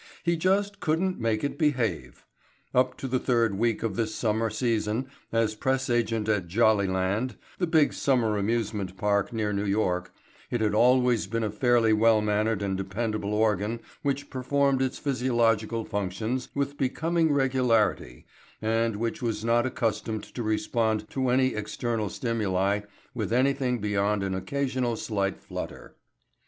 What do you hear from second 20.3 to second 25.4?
respond to any external stimuli with anything beyond an occasional slight